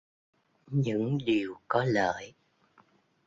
[0.67, 2.33] những điều có lợi.